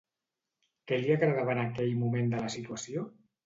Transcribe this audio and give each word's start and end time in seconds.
Què 0.93 0.99
li 1.03 1.13
agradava 1.17 1.55
en 1.57 1.63
aquell 1.67 1.95
moment 2.03 2.35
de 2.35 2.43
la 2.45 2.53
situació? 2.59 3.09